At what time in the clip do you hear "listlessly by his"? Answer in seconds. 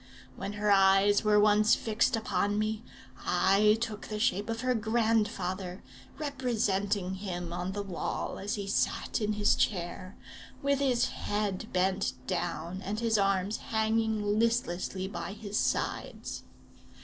14.39-15.59